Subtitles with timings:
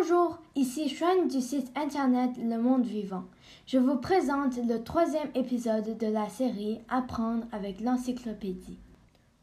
[0.00, 3.24] Bonjour, ici Xuan du site internet Le Monde Vivant.
[3.66, 8.78] Je vous présente le troisième épisode de la série Apprendre avec l'encyclopédie.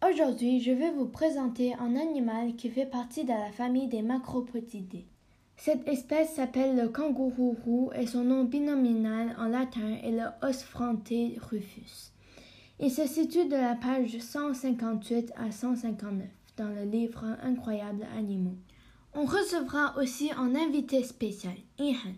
[0.03, 5.05] Aujourd'hui, je vais vous présenter un animal qui fait partie de la famille des macropodidés.
[5.57, 11.37] Cette espèce s'appelle le kangourou roux et son nom binominal en latin est le Osphronte
[11.51, 12.13] rufus.
[12.79, 16.25] Il se situe de la page 158 à 159
[16.57, 18.57] dans le livre Incroyables animaux.
[19.19, 22.13] On recevra aussi un invité spécial, Ihan.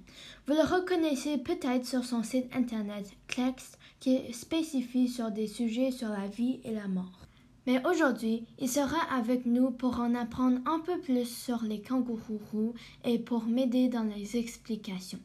[0.45, 6.09] Vous le reconnaissez peut-être sur son site internet Klex qui spécifie sur des sujets sur
[6.09, 7.25] la vie et la mort.
[7.65, 12.73] Mais aujourd'hui, il sera avec nous pour en apprendre un peu plus sur les kangourous
[13.05, 15.21] et pour m'aider dans les explications.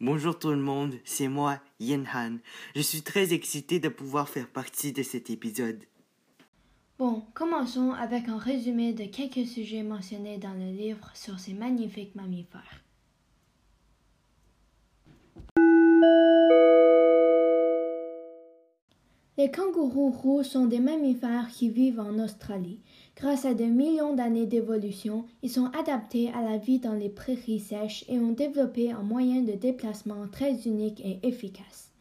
[0.00, 2.38] Bonjour tout le monde, c'est moi, Yin Han.
[2.74, 5.84] Je suis très excité de pouvoir faire partie de cet épisode.
[7.04, 12.14] Bon, commençons avec un résumé de quelques sujets mentionnés dans le livre sur ces magnifiques
[12.14, 12.84] mammifères.
[19.36, 22.78] Les kangourous roux sont des mammifères qui vivent en Australie.
[23.16, 27.58] Grâce à des millions d'années d'évolution, ils sont adaptés à la vie dans les prairies
[27.58, 31.91] sèches et ont développé un moyen de déplacement très unique et efficace.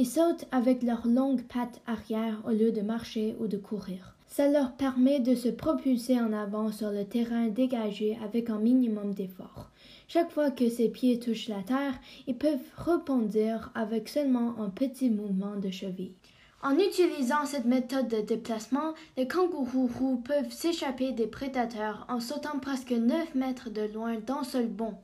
[0.00, 4.14] Ils sautent avec leurs longues pattes arrière au lieu de marcher ou de courir.
[4.28, 9.12] Ça leur permet de se propulser en avant sur le terrain dégagé avec un minimum
[9.12, 9.72] d'effort.
[10.06, 15.10] Chaque fois que ses pieds touchent la terre, ils peuvent rebondir avec seulement un petit
[15.10, 16.14] mouvement de cheville.
[16.62, 22.60] En utilisant cette méthode de déplacement, les kangourous roux peuvent s'échapper des prédateurs en sautant
[22.60, 24.94] presque 9 mètres de loin d'un seul bond.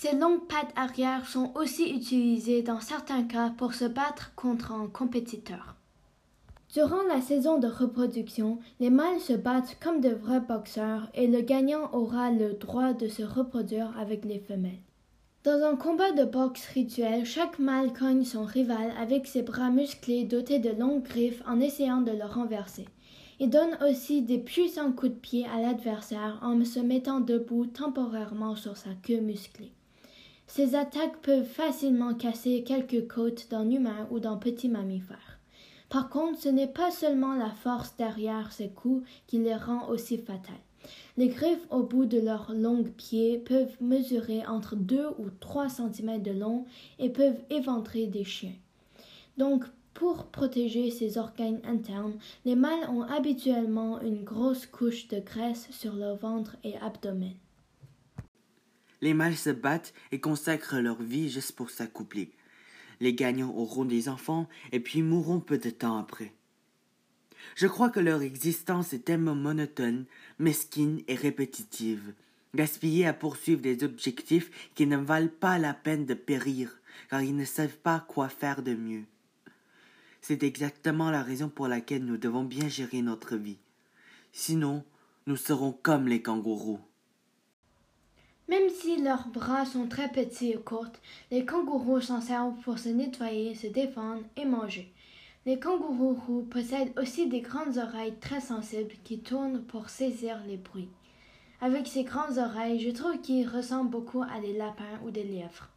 [0.00, 4.86] Ces longues pattes arrière sont aussi utilisées dans certains cas pour se battre contre un
[4.86, 5.74] compétiteur.
[6.72, 11.40] Durant la saison de reproduction, les mâles se battent comme de vrais boxeurs et le
[11.40, 14.84] gagnant aura le droit de se reproduire avec les femelles.
[15.42, 20.22] Dans un combat de boxe rituel, chaque mâle cogne son rival avec ses bras musclés
[20.22, 22.84] dotés de longues griffes en essayant de le renverser.
[23.40, 28.54] Il donne aussi des puissants coups de pied à l'adversaire en se mettant debout temporairement
[28.54, 29.72] sur sa queue musclée.
[30.48, 35.38] Ces attaques peuvent facilement casser quelques côtes d'un humain ou d'un petit mammifère.
[35.90, 40.18] Par contre, ce n'est pas seulement la force derrière ces coups qui les rend aussi
[40.18, 40.54] fatales.
[41.18, 46.22] Les griffes au bout de leurs longs pieds peuvent mesurer entre 2 ou 3 cm
[46.22, 46.64] de long
[46.98, 48.56] et peuvent éventrer des chiens.
[49.36, 55.68] Donc, pour protéger ces organes internes, les mâles ont habituellement une grosse couche de graisse
[55.72, 57.34] sur leur ventre et abdomen.
[59.00, 62.32] Les mâles se battent et consacrent leur vie juste pour s'accoupler.
[63.00, 66.32] Les gagnants auront des enfants et puis mourront peu de temps après.
[67.54, 70.04] Je crois que leur existence est tellement monotone,
[70.38, 72.12] mesquine et répétitive,
[72.54, 76.80] gaspillée à poursuivre des objectifs qui ne valent pas la peine de périr,
[77.10, 79.04] car ils ne savent pas quoi faire de mieux.
[80.20, 83.58] C'est exactement la raison pour laquelle nous devons bien gérer notre vie.
[84.32, 84.84] Sinon,
[85.26, 86.80] nous serons comme les kangourous.
[88.48, 90.86] Même si leurs bras sont très petits et courts,
[91.30, 94.90] les kangourous s'en servent pour se nettoyer, se défendre et manger.
[95.44, 100.88] Les kangourous possèdent aussi des grandes oreilles très sensibles qui tournent pour saisir les bruits.
[101.60, 105.68] Avec ces grandes oreilles, je trouve qu'ils ressemblent beaucoup à des lapins ou des lièvres.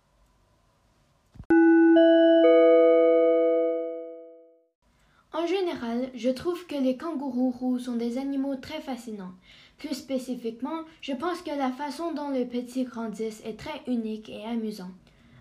[5.34, 9.34] En général, je trouve que les kangourous sont des animaux très fascinants.
[9.82, 14.46] Plus spécifiquement, je pense que la façon dont les petits grandissent est très unique et
[14.46, 14.92] amusante.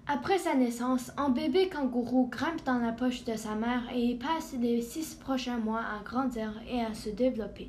[0.06, 4.14] Après sa naissance, un bébé kangourou grimpe dans la poche de sa mère et y
[4.14, 7.68] passe les six prochains mois à grandir et à se développer.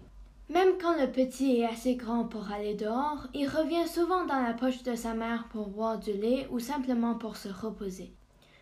[0.49, 4.53] Même quand le petit est assez grand pour aller dehors, il revient souvent dans la
[4.53, 8.13] poche de sa mère pour boire du lait ou simplement pour se reposer.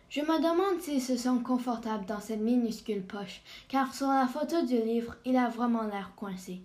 [0.08, 4.66] Je me demande s'il se sent confortable dans cette minuscule poche, car sur la photo
[4.66, 6.60] du livre, il a vraiment l'air coincé.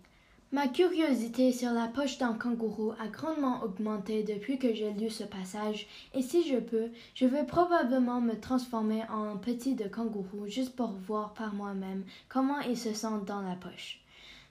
[0.51, 5.23] Ma curiosité sur la poche d'un kangourou a grandement augmenté depuis que j'ai lu ce
[5.23, 10.75] passage, et si je peux, je vais probablement me transformer en petit de kangourou juste
[10.75, 13.99] pour voir par moi-même comment il se sent dans la poche.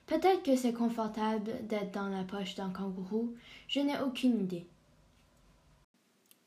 [0.06, 3.32] Peut-être que c'est confortable d'être dans la poche d'un kangourou,
[3.68, 4.66] je n'ai aucune idée.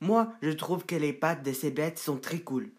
[0.01, 2.69] Moi, je trouve que les pattes de ces bêtes sont très cool.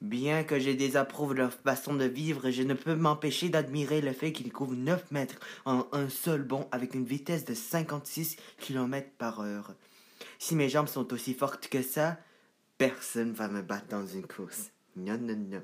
[0.00, 4.30] Bien que je désapprouve leur façon de vivre, je ne peux m'empêcher d'admirer le fait
[4.30, 9.40] qu'ils couvrent 9 mètres en un seul bond avec une vitesse de 56 km par
[9.40, 9.74] heure.
[10.38, 12.16] Si mes jambes sont aussi fortes que ça,
[12.78, 14.70] personne va me battre dans une course.
[14.94, 15.62] Non, non, non.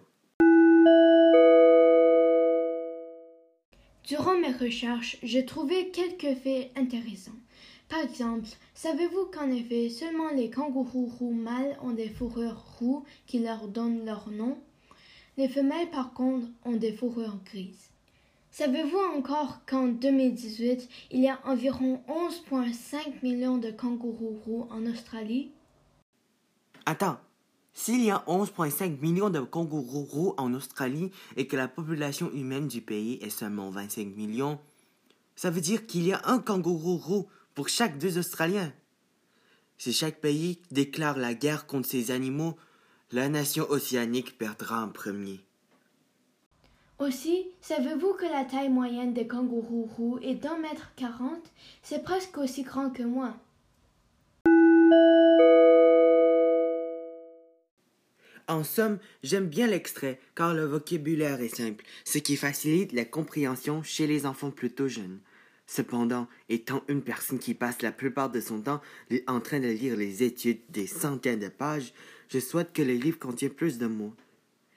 [4.02, 7.38] Durant mes recherches, j'ai trouvé quelques faits intéressants.
[7.88, 13.38] Par exemple, savez-vous qu'en effet, seulement les kangourous roux mâles ont des fourrures roux qui
[13.38, 14.58] leur donnent leur nom?
[15.36, 17.90] Les femelles, par contre, ont des fourrures grises.
[18.50, 25.50] Savez-vous encore qu'en 2018, il y a environ 11,5 millions de kangourous roux en Australie?
[26.86, 27.18] Attends,
[27.72, 32.68] s'il y a 11,5 millions de kangourous roux en Australie et que la population humaine
[32.68, 34.60] du pays est seulement 25 millions,
[35.34, 38.72] ça veut dire qu'il y a un kangourou roux pour chaque deux Australiens.
[39.78, 42.56] Si chaque pays déclare la guerre contre ces animaux,
[43.12, 45.40] la nation océanique perdra en premier.
[46.98, 51.52] Aussi, savez-vous que la taille moyenne des kangourous roux est d'un mètre quarante?
[51.82, 53.36] C'est presque aussi grand que moi.
[58.46, 63.82] En somme, j'aime bien l'extrait car le vocabulaire est simple, ce qui facilite la compréhension
[63.82, 65.20] chez les enfants plutôt jeunes.
[65.66, 68.82] Cependant, étant une personne qui passe la plupart de son temps
[69.26, 71.92] en train de lire les études des centaines de pages,
[72.28, 74.14] je souhaite que le livre contienne plus de mots.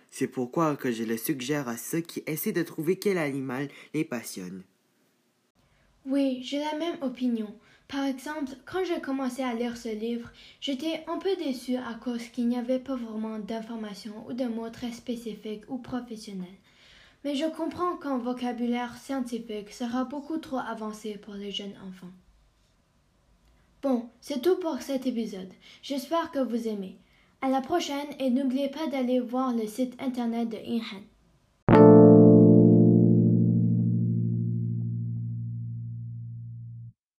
[0.10, 4.64] C'est pourquoi je le suggère à ceux qui essaient de trouver quel animal les passionne.
[6.06, 7.54] Oui, j'ai la même opinion.
[7.90, 12.28] Par exemple, quand j'ai commencé à lire ce livre, j'étais un peu déçue à cause
[12.30, 16.48] qu'il n'y avait pas vraiment d'informations ou de mots très spécifiques ou professionnels.
[17.24, 22.12] Mais je comprends qu'un vocabulaire scientifique sera beaucoup trop avancé pour les jeunes enfants.
[23.82, 25.52] Bon, c'est tout pour cet épisode.
[25.82, 26.98] J'espère que vous aimez.
[27.42, 31.04] À la prochaine et n'oubliez pas d'aller voir le site internet de Inhan.